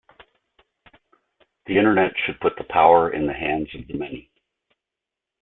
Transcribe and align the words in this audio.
The 1.67 1.77
Internet 1.77 2.13
should 2.25 2.39
put 2.39 2.55
the 2.57 2.63
power 2.63 3.13
in 3.13 3.27
the 3.27 3.33
hands 3.35 3.67
of 3.75 3.85
the 3.85 3.93
many. 3.99 4.31